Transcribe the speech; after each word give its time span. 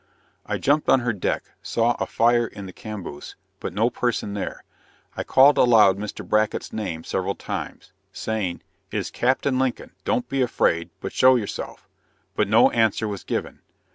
I 0.47 0.57
jumped 0.57 0.89
on 0.89 1.01
her 1.01 1.13
deck, 1.13 1.43
saw 1.61 1.95
a 1.99 2.07
fire 2.07 2.47
in 2.47 2.65
the 2.65 2.73
camboose, 2.73 3.35
but 3.59 3.71
no 3.71 3.91
person 3.91 4.33
there: 4.33 4.63
I 5.15 5.23
called 5.23 5.59
aloud 5.59 5.99
Mr. 5.99 6.27
Bracket's 6.27 6.73
name 6.73 7.03
several 7.03 7.35
times, 7.35 7.91
saying 8.11 8.63
"it 8.91 8.97
is 8.97 9.11
Captain 9.11 9.59
Lincoln, 9.59 9.91
don't 10.03 10.27
be 10.27 10.41
afraid, 10.41 10.89
but 11.01 11.13
show 11.13 11.35
yourself," 11.35 11.87
but 12.35 12.47
no 12.47 12.71
answer 12.71 13.07
was 13.07 13.23
given. 13.23 13.59